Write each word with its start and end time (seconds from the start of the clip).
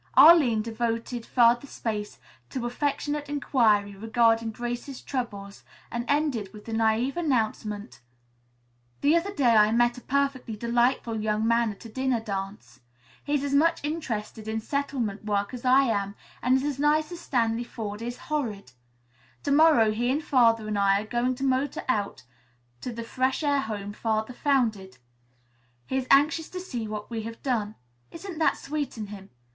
Arline 0.17 0.63
devoted 0.63 1.27
further 1.27 1.67
space 1.67 2.17
to 2.49 2.65
affectionate 2.65 3.29
inquiry 3.29 3.95
regarding 3.95 4.49
Grace's 4.49 4.99
troubles 4.99 5.63
and 5.91 6.05
ended 6.07 6.51
with 6.51 6.65
the 6.65 6.71
naïve 6.71 7.15
announcement: 7.15 8.01
"The 9.01 9.15
other 9.15 9.31
day 9.31 9.55
I 9.55 9.69
met 9.71 9.99
a 9.99 10.01
perfectly 10.01 10.55
delightful 10.55 11.21
young 11.21 11.47
man 11.47 11.69
at 11.71 11.85
a 11.85 11.89
dinner 11.89 12.19
dance. 12.19 12.79
He 13.23 13.35
is 13.35 13.43
as 13.43 13.53
much 13.53 13.79
interested 13.83 14.47
in 14.47 14.59
settlement 14.59 15.23
work 15.25 15.53
as 15.53 15.65
I 15.65 15.83
am, 15.83 16.15
and 16.41 16.55
is 16.57 16.63
as 16.63 16.79
nice 16.79 17.11
as 17.11 17.19
Stanley 17.19 17.63
Forde 17.63 18.01
is 18.01 18.17
horrid. 18.17 18.71
To 19.43 19.51
morrow 19.51 19.91
he 19.91 20.09
and 20.09 20.23
Father 20.23 20.67
and 20.67 20.79
I 20.79 20.99
are 21.03 21.05
going 21.05 21.35
to 21.35 21.43
motor 21.43 21.83
out 21.87 22.23
to 22.81 22.91
the 22.91 23.03
fresh 23.03 23.43
air 23.43 23.59
home 23.61 23.93
Father 23.93 24.33
founded. 24.33 24.97
He 25.85 25.95
is 25.95 26.07
anxious 26.09 26.49
to 26.49 26.59
see 26.59 26.87
what 26.87 27.11
we 27.11 27.21
have 27.21 27.43
done. 27.43 27.75
Isn't 28.09 28.39
that 28.39 28.57
sweet 28.57 28.97
in 28.97 29.05
him? 29.05 29.29